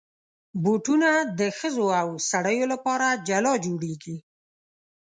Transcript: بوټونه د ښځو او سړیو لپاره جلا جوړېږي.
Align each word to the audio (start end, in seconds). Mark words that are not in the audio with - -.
بوټونه 0.63 1.09
د 1.39 1.41
ښځو 1.57 1.85
او 2.01 2.07
سړیو 2.29 2.65
لپاره 2.73 3.07
جلا 3.27 3.53
جوړېږي. 3.65 4.17